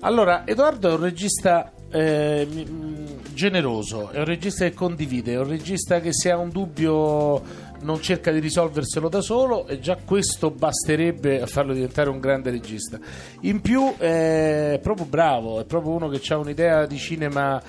Allora, 0.00 0.46
Edoardo 0.46 0.90
è 0.90 0.92
un 0.92 1.00
regista 1.00 1.72
eh, 1.90 2.46
mh, 2.46 3.34
generoso, 3.34 4.10
è 4.10 4.18
un 4.18 4.26
regista 4.26 4.64
che 4.64 4.72
condivide, 4.72 5.32
è 5.32 5.38
un 5.38 5.48
regista 5.48 5.98
che 6.00 6.12
se 6.12 6.30
ha 6.30 6.36
un 6.36 6.50
dubbio 6.50 7.66
non 7.80 8.00
cerca 8.00 8.30
di 8.30 8.38
risolverselo 8.38 9.08
da 9.08 9.20
solo 9.20 9.66
e 9.66 9.80
già 9.80 9.96
questo 10.04 10.50
basterebbe 10.50 11.42
a 11.42 11.46
farlo 11.46 11.72
diventare 11.72 12.10
un 12.10 12.20
grande 12.20 12.50
regista. 12.50 12.98
In 13.42 13.60
più 13.60 13.96
è 13.96 14.78
proprio 14.80 15.06
bravo, 15.06 15.60
è 15.60 15.64
proprio 15.64 15.92
uno 15.92 16.08
che 16.08 16.20
ha 16.32 16.36
un'idea 16.36 16.86
di 16.86 16.96
cinema 16.96 17.60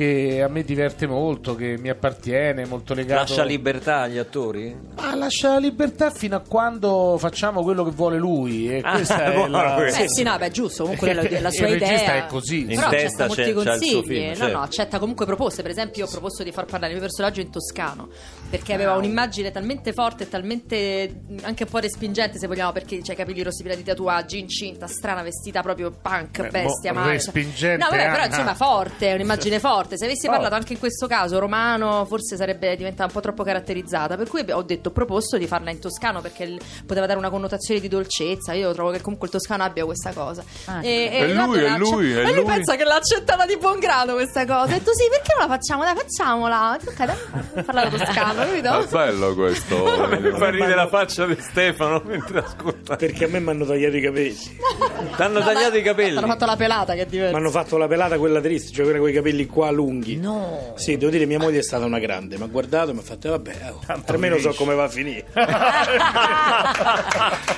che 0.00 0.40
a 0.42 0.48
me 0.48 0.62
diverte 0.62 1.06
molto, 1.06 1.54
che 1.54 1.76
mi 1.78 1.90
appartiene, 1.90 2.64
molto 2.64 2.94
legato. 2.94 3.20
Lascia 3.20 3.44
libertà 3.44 4.00
agli 4.00 4.16
attori? 4.16 4.74
Ah, 4.94 5.14
lascia 5.14 5.50
la 5.50 5.58
libertà 5.58 6.10
fino 6.10 6.36
a 6.36 6.40
quando 6.40 7.16
facciamo 7.18 7.62
quello 7.62 7.84
che 7.84 7.90
vuole 7.90 8.16
lui. 8.16 8.70
E 8.70 8.80
Ah, 8.82 8.92
questa 8.94 9.24
è 9.24 9.32
buono 9.36 9.62
la... 9.62 9.74
Beh, 9.76 10.08
sì, 10.08 10.22
no, 10.22 10.38
beh, 10.38 10.50
giusto, 10.50 10.84
comunque 10.84 11.12
la, 11.12 11.22
la 11.40 11.50
sua 11.52 11.66
il 11.66 11.72
regista 11.74 12.02
idea 12.02 12.24
è 12.24 12.26
così. 12.28 12.60
In 12.60 12.66
Però 12.68 12.88
testa 12.88 13.24
accetta 13.24 13.26
molti 13.26 13.42
c'è- 13.42 13.52
c'ha 13.52 13.60
il 13.60 13.66
consigli, 13.66 13.90
suo 13.90 14.02
film, 14.02 14.26
no, 14.28 14.34
certo. 14.36 14.56
no, 14.56 14.62
accetta 14.62 14.98
comunque 14.98 15.26
proposte. 15.26 15.60
Per 15.62 15.70
esempio, 15.70 16.02
io 16.02 16.08
ho 16.08 16.10
proposto 16.10 16.42
di 16.42 16.52
far 16.52 16.64
parlare 16.64 16.92
il 16.92 16.98
mio 16.98 17.06
personaggio 17.06 17.40
in 17.42 17.50
toscano 17.50 18.08
perché 18.48 18.72
aveva 18.72 18.94
un'immagine 18.96 19.50
talmente 19.50 19.92
forte, 19.92 20.28
talmente 20.30 21.20
anche 21.42 21.64
un 21.64 21.68
po' 21.68 21.78
respingente, 21.78 22.38
se 22.38 22.46
vogliamo, 22.46 22.72
perché 22.72 23.00
c'è 23.02 23.12
i 23.12 23.16
capelli 23.16 23.42
rossi 23.42 23.62
pieni 23.62 23.76
di 23.76 23.84
tatuaggi, 23.84 24.38
incinta, 24.38 24.86
strana, 24.86 25.22
vestita 25.22 25.60
proprio 25.60 25.90
punk, 25.90 26.48
bestia, 26.48 26.94
mo- 26.94 27.00
ma 27.00 27.10
respingente, 27.10 27.84
No, 27.84 27.90
vabbè, 27.90 28.10
però 28.10 28.24
insomma, 28.24 28.54
forte, 28.54 29.08
è 29.08 29.12
un'immagine 29.12 29.58
forte. 29.60 29.88
Se 29.96 30.04
avessi 30.04 30.26
Oh. 30.26 30.30
parlato 30.30 30.54
anche 30.54 30.72
in 30.74 30.78
questo 30.78 31.06
caso 31.06 31.38
romano, 31.38 32.04
forse 32.06 32.36
sarebbe 32.36 32.74
diventata 32.76 33.04
un 33.06 33.12
po' 33.12 33.20
troppo 33.20 33.42
caratterizzata. 33.42 34.16
Per 34.16 34.28
cui 34.28 34.44
ho 34.50 34.62
detto, 34.62 34.88
ho 34.88 34.92
proposto 34.92 35.36
di 35.38 35.46
farla 35.46 35.70
in 35.70 35.78
toscano 35.80 36.20
perché 36.20 36.56
poteva 36.86 37.06
dare 37.06 37.18
una 37.18 37.30
connotazione 37.30 37.80
di 37.80 37.88
dolcezza. 37.88 38.52
Io 38.52 38.72
trovo 38.72 38.90
che 38.90 39.00
comunque 39.00 39.26
il 39.28 39.32
toscano 39.32 39.62
abbia 39.64 39.84
questa 39.84 40.12
cosa. 40.12 40.42
Ah. 40.66 40.84
E, 40.84 41.10
È 41.10 41.22
Edoardo 41.24 41.52
lui, 41.54 41.62
è 41.64 41.78
lui, 41.78 42.12
è 42.12 42.18
e 42.18 42.22
lui 42.24 42.34
lui. 42.34 42.44
pensa 42.44 42.76
che 42.76 42.84
l'ha 42.84 42.96
accettata 42.96 43.46
di 43.46 43.56
buon 43.56 43.78
grado 43.78 44.14
questa 44.14 44.44
cosa. 44.46 44.62
Ha 44.74 44.78
detto 44.78 44.94
sì, 44.94 45.04
perché 45.10 45.34
non 45.38 45.48
la 45.48 45.54
facciamo? 45.54 45.82
Dai, 45.84 45.94
facciamola. 45.96 46.78
Ok, 46.86 47.04
dai, 47.04 47.64
parlare 47.64 47.90
toscano, 47.90 48.42
È 48.42 48.46
capito? 48.46 48.86
bello 48.90 49.34
questo. 49.34 50.08
Mi 50.20 50.30
fa 50.32 50.50
ridere 50.50 50.74
la 50.74 50.88
faccia 50.88 51.26
di 51.26 51.36
Stefano 51.40 52.02
mentre 52.04 52.38
ascolta. 52.40 52.96
Perché 52.96 53.24
a 53.24 53.28
me 53.28 53.40
mi 53.40 53.50
hanno 53.50 53.64
tagliato 53.64 53.96
i 53.96 54.00
capelli. 54.02 54.34
Ti 54.34 55.22
hanno 55.22 55.40
tagliato 55.40 55.76
i 55.76 55.82
capelli. 55.82 56.16
Hanno 56.16 56.26
fatto 56.26 56.44
la 56.46 56.56
pelata 56.56 56.94
che 56.94 57.00
è 57.02 57.04
Mi 57.04 57.10
diverso. 57.10 57.36
hanno 57.36 57.50
fatto 57.50 57.76
la 57.78 57.86
pelata 57.88 58.18
quella 58.18 58.40
triste, 58.40 58.72
cioè 58.72 58.84
quella 58.84 58.98
con 58.98 59.08
i 59.08 59.12
capelli 59.12 59.46
qua 59.46 59.70
lunghi. 59.80 60.16
No. 60.16 60.74
Sì, 60.76 60.96
devo 60.96 61.10
dire, 61.10 61.26
mia 61.26 61.38
moglie 61.38 61.58
è 61.58 61.62
stata 61.62 61.84
una 61.84 61.98
grande. 61.98 62.36
Mi 62.36 62.44
ha 62.44 62.46
guardato 62.46 62.90
e 62.90 62.92
mi 62.92 63.00
ha 63.00 63.02
fatto, 63.02 63.30
vabbè, 63.30 63.72
oh, 63.72 63.80
almeno 64.06 64.38
so 64.38 64.52
come 64.52 64.74
va 64.74 64.84
a 64.84 64.88
finire. 64.88 65.24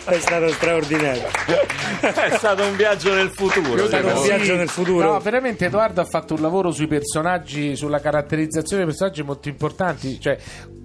è 0.07 0.19
stato 0.19 0.49
straordinario. 0.51 1.29
È 2.01 2.37
stato 2.37 2.63
un 2.65 2.77
viaggio 2.77 3.13
nel 3.15 3.31
futuro. 3.31 3.85
È 3.85 3.87
stato 3.87 4.07
un 4.07 4.23
viaggio 4.23 4.55
nel 4.57 4.69
futuro. 4.69 5.13
No, 5.13 5.21
veramente 5.21 5.67
Edoardo 5.67 6.01
ha 6.01 6.07
fatto 6.07 6.35
un 6.35 6.41
lavoro 6.41 6.71
sui 6.71 6.87
personaggi, 6.87 7.77
sulla 7.77 8.01
caratterizzazione 8.01 8.85
dei 8.85 8.91
personaggi 8.91 9.23
molto 9.23 9.49
importanti. 9.49 10.21
Cioè, 10.21 10.39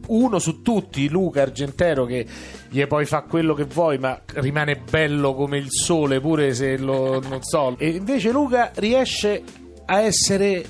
uno 0.07 0.39
su 0.39 0.61
tutti, 0.61 1.09
Luca 1.09 1.41
Argentero, 1.41 2.05
che 2.05 2.25
gli 2.69 2.85
poi 2.85 3.05
fa 3.05 3.21
quello 3.23 3.53
che 3.53 3.63
vuoi, 3.65 3.97
ma 3.97 4.19
rimane 4.35 4.77
bello 4.89 5.33
come 5.33 5.57
il 5.57 5.67
sole, 5.69 6.19
pure 6.19 6.53
se 6.53 6.77
lo 6.77 7.19
non 7.21 7.41
so. 7.41 7.75
E 7.77 7.89
invece 7.89 8.31
Luca 8.31 8.71
riesce 8.75 9.43
a 9.85 10.01
essere. 10.01 10.63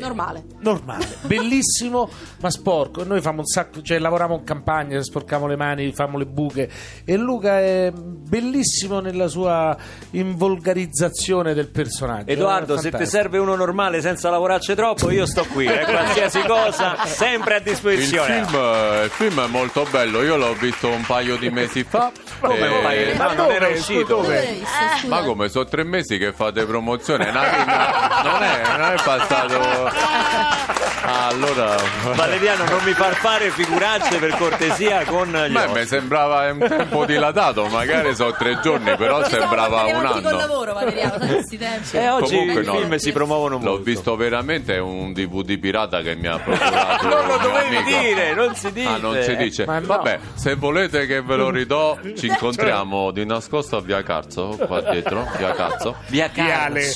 Eh, 0.00 0.06
Normale. 0.06 0.44
Normale, 0.60 1.06
bellissimo 1.22 2.08
ma 2.40 2.50
sporco. 2.50 3.04
Noi 3.04 3.20
famo 3.20 3.40
un 3.40 3.46
sacco, 3.46 3.82
cioè 3.82 3.98
lavoriamo 3.98 4.36
in 4.36 4.44
campagna, 4.44 5.02
sporcamo 5.02 5.46
le 5.46 5.56
mani, 5.56 5.92
famo 5.92 6.18
le 6.18 6.26
buche. 6.26 6.70
E 7.04 7.16
Luca 7.16 7.60
è 7.60 7.92
bellissimo 7.94 9.00
nella 9.00 9.28
sua 9.28 9.76
involgarizzazione 10.10 11.54
del 11.54 11.68
personaggio. 11.68 12.30
Edoardo, 12.30 12.74
È 12.74 12.78
se 12.78 12.90
ti 12.90 13.06
serve 13.06 13.38
uno 13.38 13.54
normale 13.54 14.00
senza 14.00 14.30
lavorarci 14.30 14.74
troppo, 14.74 15.10
io 15.10 15.26
sto 15.26 15.44
qui, 15.44 15.66
eh, 15.66 15.84
qualsiasi 15.84 16.40
cosa, 16.42 16.96
sempre 17.06 17.54
a 17.54 17.56
Il 17.58 17.62
disposizione. 17.64 18.44
film, 18.44 18.54
eh, 18.56 19.02
il 19.04 19.10
film 19.10 19.40
è 19.44 19.46
molto 19.48 19.86
bello, 19.90 20.22
io 20.22 20.36
l'ho 20.36 20.54
visto 20.54 20.88
un 20.88 21.04
paio 21.06 21.36
di 21.36 21.50
mesi 21.50 21.84
fa. 21.84 22.10
Come 22.40 22.58
e- 22.58 22.68
un 22.68 22.82
paio 22.82 23.12
di- 23.12 23.18
non 23.18 23.50
era 23.50 23.66
dove? 23.66 23.78
uscito. 23.78 24.04
Dove? 24.20 24.58
Ma 25.06 25.22
come 25.22 25.48
sono 25.48 25.64
tre 25.66 25.84
mesi 25.84 26.18
che 26.18 26.32
fate 26.32 26.64
promozione? 26.64 27.30
Non 27.30 27.42
è, 27.44 28.62
non 28.78 28.90
è 28.92 28.94
passato. 29.04 29.89
Ah, 29.92 31.26
allora. 31.28 31.76
Valeriano, 32.14 32.64
non 32.64 32.80
mi 32.84 32.92
far 32.92 33.14
fare 33.14 33.50
figuracce 33.50 34.18
per 34.18 34.36
cortesia 34.36 35.04
con 35.04 35.28
gli 35.28 35.52
Beh, 35.52 35.68
mi 35.68 35.86
sembrava 35.86 36.50
un 36.52 36.58
tempo 36.58 37.04
dilatato, 37.04 37.66
magari 37.66 38.14
sono 38.14 38.32
tre 38.32 38.60
giorni, 38.62 38.94
però 38.96 39.26
sembrava 39.28 39.84
un 39.84 39.94
avanti 39.94 40.22
col 40.22 40.26
anno. 40.26 40.36
lavoro, 40.36 40.72
Valeriano, 40.74 41.18
tempi. 41.18 41.96
Eh, 41.96 42.08
oggi 42.10 42.34
Comunque 42.36 42.62
i 42.62 42.66
no. 42.66 42.74
film 42.76 42.96
si 42.96 43.12
promuovono 43.12 43.56
molto. 43.56 43.70
L'ho 43.76 43.82
visto 43.82 44.16
veramente, 44.16 44.74
è 44.74 44.78
un 44.78 45.12
DVD 45.12 45.58
pirata 45.58 46.00
che 46.02 46.14
mi 46.14 46.26
ha 46.28 46.38
procurato. 46.42 47.08
Non 47.08 47.26
lo 47.26 47.34
un 47.36 47.42
dovevi 47.42 47.76
amico. 47.76 47.98
dire, 47.98 48.34
non 48.34 48.54
si 48.54 48.72
dice. 48.72 48.88
Ah, 48.88 48.96
non 48.98 49.22
si 49.22 49.36
dice. 49.36 49.64
No. 49.64 49.80
Vabbè, 49.80 50.18
se 50.34 50.54
volete 50.54 51.06
che 51.06 51.22
ve 51.22 51.36
lo 51.36 51.50
ridò, 51.50 51.98
ci 52.16 52.26
incontriamo 52.28 53.10
di 53.10 53.24
nascosto 53.24 53.76
a 53.78 53.80
via 53.80 54.02
Carzo, 54.02 54.56
qua 54.66 54.80
dietro, 54.82 55.26
via 55.38 55.52
Cazzo. 55.54 55.96
Via 56.08 56.28
Viale. 56.32 56.92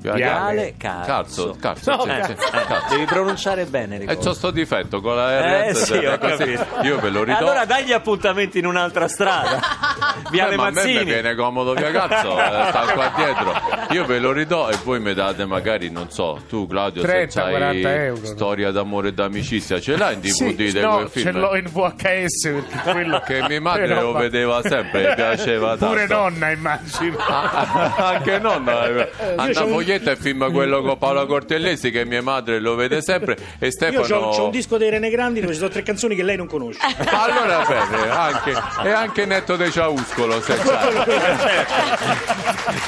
Viale 0.00 0.74
Carzo. 0.78 1.56
Carzo, 1.60 2.00
sì, 2.02 2.08
Eh, 2.10 2.24
sì, 2.24 2.32
eh, 2.32 2.36
Carzo. 2.66 2.86
devi 2.94 3.04
pronunciare 3.06 3.64
bene, 3.64 3.96
E 3.96 3.98
ricordo. 4.00 4.20
c'ho 4.20 4.34
sto 4.34 4.50
difetto 4.50 5.00
con 5.00 5.16
la 5.16 5.40
R. 5.40 5.68
Eh 5.68 5.74
sì, 5.74 5.94
ho 5.94 6.18
così. 6.18 6.36
capito. 6.52 6.66
Io 6.82 6.98
ve 7.00 7.08
lo 7.10 7.24
ridò. 7.24 7.38
Allora 7.38 7.64
dagli 7.64 7.92
appuntamenti 7.92 8.58
in 8.58 8.66
un'altra 8.66 9.08
strada. 9.08 9.58
Viale 10.30 10.54
Eh, 10.54 10.56
ma 10.56 10.66
a 10.66 10.70
me 10.70 10.74
Mazzini. 10.74 11.04
viene 11.04 11.34
comodo 11.34 11.74
via 11.74 11.90
cazzo, 11.90 12.38
eh, 12.38 12.66
sta 12.68 12.84
qua 12.92 13.12
dietro. 13.16 13.52
Io 13.90 14.04
ve 14.04 14.18
lo 14.18 14.32
ridò 14.32 14.68
e 14.68 14.76
voi 14.84 15.00
mi 15.00 15.14
date 15.14 15.44
magari, 15.46 15.90
non 15.90 16.10
so, 16.10 16.40
tu 16.48 16.66
Claudio 16.66 17.02
30, 17.02 17.30
se 17.44 17.50
40 17.50 17.88
c'hai 17.88 18.04
euro. 18.06 18.24
storia 18.26 18.70
d'amore 18.70 19.08
e 19.08 19.12
d'amicizia, 19.12 19.80
ce 19.80 19.96
l'hai 19.96 20.14
in 20.14 20.20
DVD 20.20 20.68
Sì, 20.68 20.80
no, 20.80 21.08
ce 21.10 21.30
l'ho 21.32 21.56
in 21.56 21.64
VHS 21.70 22.42
perché 22.68 22.90
quello 22.92 23.20
Che 23.26 23.42
mia 23.48 23.60
madre 23.60 23.86
Però 23.86 24.00
lo 24.02 24.12
va- 24.12 24.18
vedeva 24.20 24.60
sempre, 24.62 25.08
mi 25.08 25.14
piaceva 25.14 25.68
tanto. 25.76 25.86
Pure 25.86 26.06
nonna 26.06 26.50
immagino. 26.50 27.16
Ah, 27.18 27.94
anche 27.96 28.38
nonna 28.38 28.86
eh. 28.86 29.10
Un- 29.36 29.46
Foglietta 29.86 30.10
è 30.10 30.16
film 30.16 30.50
quello 30.50 30.82
con 30.82 30.98
Paolo 30.98 31.24
Cortellesi 31.26 31.92
che 31.92 32.04
mia 32.04 32.20
madre 32.20 32.58
lo 32.58 32.74
vede 32.74 33.00
sempre 33.02 33.36
e 33.60 33.66
Io 33.66 33.70
Stefano 33.70 34.16
ho 34.16 34.44
un 34.46 34.50
disco 34.50 34.78
dei 34.78 34.90
Rene 34.90 35.10
Grandi 35.10 35.40
dove 35.40 35.52
ci 35.52 35.60
sono 35.60 35.70
tre 35.70 35.84
canzoni 35.84 36.16
che 36.16 36.24
lei 36.24 36.36
non 36.36 36.48
conosce. 36.48 36.80
allora 37.08 37.64
bene 37.64 38.10
anche, 38.10 38.54
e 38.82 38.90
anche 38.90 39.26
Netto 39.26 39.54
De 39.54 39.70
Ciauscolo 39.70 40.40
se. 40.40 40.56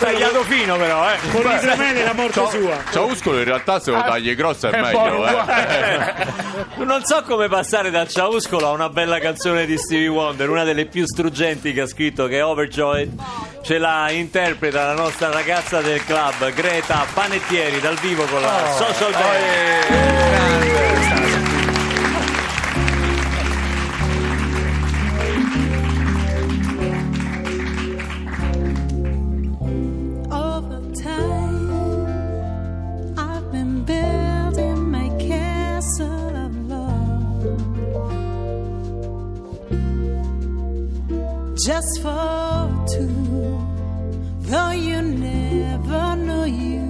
Tagliato 0.01 0.43
fino 0.43 0.77
però, 0.77 1.09
eh. 1.09 1.19
Con 1.31 1.43
l'Isramele 1.43 2.03
la 2.03 2.15
morte 2.15 2.47
sua. 2.51 2.83
Ciauscolo 2.91 3.39
in 3.39 3.45
realtà 3.45 3.79
se 3.79 3.93
lo 3.93 4.03
tagli 4.03 4.35
grosso 4.35 4.67
è, 4.67 4.71
È 4.71 4.81
meglio 4.81 4.99
buono 4.99 5.27
eh. 5.49 6.27
Non 6.85 7.05
so 7.05 7.23
come 7.23 7.47
passare 7.49 7.91
dal 7.91 8.09
ciauscolo 8.09 8.67
a 8.67 8.71
una 8.73 8.89
bella 8.89 9.21
canzone 9.21 9.67
di 9.67 9.79
Stevie 9.79 10.09
Wonder, 10.09 10.51
una 10.51 10.65
delle 10.65 10.87
più 10.87 11.05
struggenti 11.07 11.73
che 11.73 11.83
ha 11.83 11.87
scritto, 11.87 12.27
che 12.27 12.39
è 12.39 12.45
Overjoyed 12.45 13.13
ce 13.69 13.77
la 13.77 14.11
interpreta 14.13 14.87
la 14.87 14.95
nostra 14.95 15.31
ragazza 15.31 15.83
del 15.83 16.03
club 16.03 16.55
Greta 16.55 17.05
Panettieri 17.13 17.81
dal 17.81 17.97
vivo 17.97 18.25
con 18.25 18.41
la 18.41 18.65
oh, 18.65 18.77
Social 18.77 19.13
Band. 19.13 19.25
Oh, 19.25 19.93
yeah. 19.93 20.39
just 41.69 42.01
for 42.01 42.87
two. 42.87 43.58
Though 44.49 44.71
you 44.71 45.03
never 45.03 46.17
know 46.17 46.45
you 46.45 46.88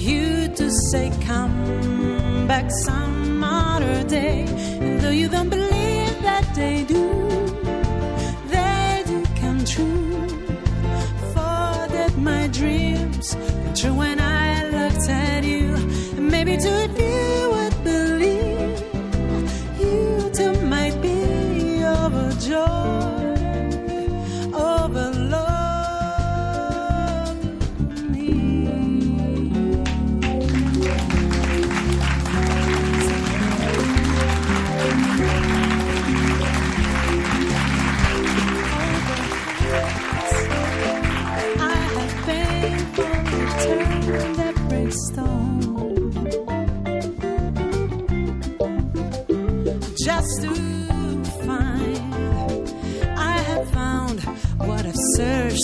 you 0.00 0.48
to 0.48 0.70
say, 0.90 1.12
Come 1.26 2.46
back 2.46 2.70
some 2.84 3.44
other 3.44 4.02
day. 4.08 4.44
And 4.80 5.00
though 5.00 5.10
you 5.10 5.28
don't 5.28 5.48
believe 5.48 5.59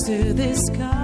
to 0.06 0.32
the 0.34 0.54
sky. 0.54 0.95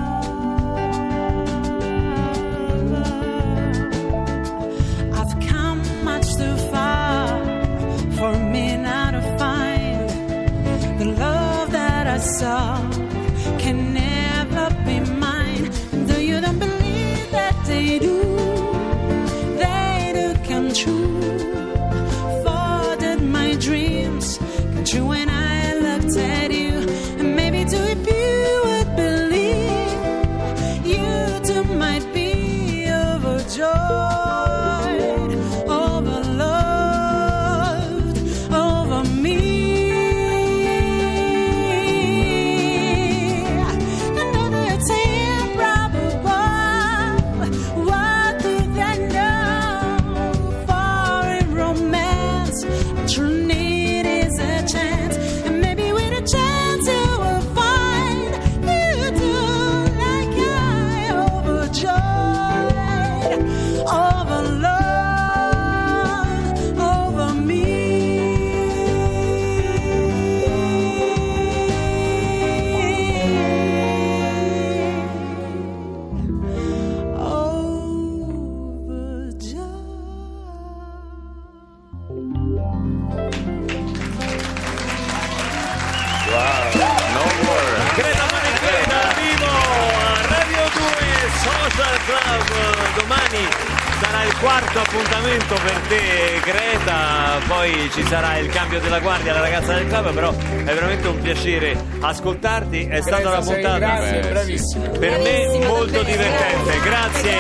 Ci 97.93 98.05
sarà 98.07 98.39
il 98.39 98.49
cambio 98.49 98.81
della 98.81 99.01
guardia 99.01 99.35
la 99.35 99.41
ragazza 99.41 99.75
del 99.75 99.87
club 99.87 100.13
però 100.15 100.31
è 100.33 100.63
veramente 100.75 101.09
un 101.09 101.21
piacere 101.21 101.77
ascoltarti 102.01 102.87
è 102.87 103.01
stata 103.03 103.29
una 103.29 103.41
puntata 103.41 103.79
Grazie, 103.79 104.11
Beh, 104.13 104.23
sì. 104.23 104.31
bravissima. 104.31 104.89
per 104.99 105.19
me 105.21 105.67
molto 105.67 106.03
divertente 106.03 106.81
grazie 106.83 107.37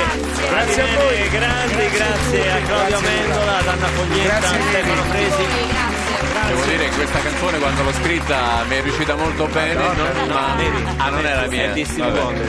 Grazie 0.50 0.82
a 0.82 0.86
voi. 1.02 1.28
grandi 1.30 1.88
grazie 1.90 2.50
a 2.52 2.56
Claudio 2.66 2.98
Grazie. 2.98 3.08
Amendola 3.18 3.56
ad 3.58 3.66
Anna 3.66 3.86
Foglietta 3.86 4.36
a. 4.36 4.60
Stefano 4.68 5.02
Fresi 5.04 5.42
Grazie. 5.42 5.91
Devo 6.62 6.76
dire 6.76 6.88
che 6.88 6.94
questa 6.94 7.18
canzone 7.18 7.58
quando 7.58 7.82
l'ho 7.82 7.92
scritta 7.92 8.36
mi 8.68 8.76
è 8.76 8.82
riuscita 8.82 9.14
molto 9.16 9.46
bene, 9.46 9.74
no, 9.74 9.80
non- 9.92 10.26
no, 10.28 10.34
ma 10.34 10.54
vedi? 10.56 10.84
ah, 10.96 11.08
non 11.10 11.26
è 11.26 11.34
la 11.34 11.46
mia. 11.48 11.72
È. 11.72 11.84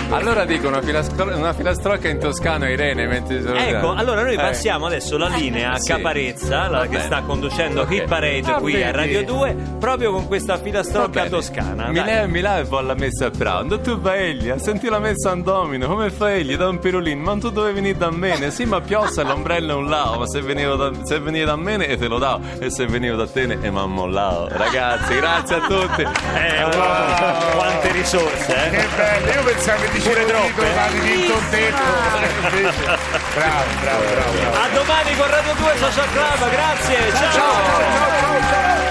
Allora 0.10 0.46
dico 0.46 0.68
una, 0.68 0.82
filastrocca, 0.82 1.36
una 1.36 1.54
filastrocca 1.54 2.08
in 2.10 2.20
toscano 2.20 2.66
a 2.66 2.70
Irene 2.70 3.08
mentre. 3.08 3.42
Ecco, 3.70 3.92
allora 3.94 4.22
noi 4.24 4.34
Eh. 4.34 4.38
passiamo 4.38 4.86
adesso 4.86 5.18
la 5.18 5.28
linea 5.28 5.72
a 5.72 5.78
Sì. 5.80 5.90
Caparezza, 5.92 6.70
la 6.70 6.88
che 6.88 7.00
sta 7.00 7.22
conducendo 7.22 7.82
Ok. 7.82 7.92
Hit 7.92 8.04
Parade 8.06 8.44
Ah, 8.46 8.54
qui 8.56 8.74
a 8.82 8.92
vedi? 8.92 8.98
Radio 8.98 9.24
2, 9.24 9.56
proprio 9.80 10.12
con 10.12 10.28
questa 10.28 10.58
filastrocca 10.58 11.26
toscana. 11.26 11.88
Mi 11.88 12.04
leva, 12.04 12.28
mi 12.28 12.42
leva 12.42 12.60
e 12.60 12.66
poi 12.66 12.86
la 12.86 12.94
messa 12.96 13.26
a 13.26 13.30
Brown. 13.32 13.80
Tu 13.82 14.00
vai 14.00 14.50
a 14.52 14.58
senti 14.60 14.88
la 14.90 15.00
messa 15.00 15.32
a 15.32 15.36
domino, 15.36 15.88
come 15.88 16.12
fai? 16.12 16.44
Gli 16.46 16.56
da 16.56 16.68
un 16.70 16.80
pirulino, 16.80 17.22
ma 17.22 17.36
tu 17.38 17.50
dovevi 17.50 17.76
venire 17.76 17.98
da 17.98 18.12
me? 18.12 18.52
Sì, 18.52 18.66
ma 18.66 18.80
piossa 18.80 19.24
l'ombrello 19.24 19.74
è 19.74 19.76
un 19.76 19.90
lao, 19.90 20.20
ma 20.20 20.28
se 20.28 20.40
venivo 20.42 20.76
da, 20.76 20.92
se 21.04 21.20
venivi 21.20 21.46
da 21.46 21.56
me 21.56 21.86
e 21.88 21.98
te 21.98 22.08
lo 22.08 22.20
davo, 22.20 22.42
e 22.60 22.70
se 22.70 22.86
venivo 22.86 23.16
da 23.16 23.28
te 23.28 23.42
e 23.44 23.72
mi 23.72 23.80
ammollavo. 24.04 24.48
Ragazzi, 24.52 25.16
grazie 25.16 25.56
a 25.56 25.60
tutti. 25.62 26.02
Eh, 26.34 26.64
wow, 26.76 27.52
quante 27.56 27.92
risorse, 27.92 28.66
eh? 28.66 28.70
Che 28.70 28.88
bello, 28.96 29.32
io 29.32 29.44
pensavo 29.44 29.82
che 29.82 29.92
dicevo 29.92 30.14
Pure 30.16 30.26
troppe. 30.26 30.74
ma 30.74 30.88
vinto 31.00 31.34
un 31.34 31.50
tempo. 31.50 31.82
Invece, 32.56 32.84
bravo, 32.84 33.64
bravo, 33.82 34.04
bravo. 34.12 34.32
bravo. 34.34 34.58
A 34.58 34.68
domani 34.74 35.16
con 35.16 35.30
Radio 35.30 35.54
2 35.54 35.72
Social 35.78 36.08
Club, 36.12 36.50
grazie, 36.50 36.98
ciao. 37.12 37.32
ciao, 37.32 37.52
ciao, 38.20 38.40
ciao. 38.50 38.83